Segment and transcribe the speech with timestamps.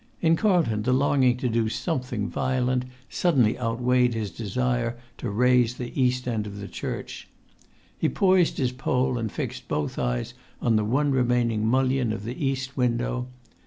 [0.19, 5.91] In Carlton the longing to do something violent suddenly outweighed his desire to raze the
[5.93, 7.27] east end of the church.
[7.99, 12.43] He poised his pole and fixed both eyes on the one remaining mullion of the
[12.43, 13.27] east window.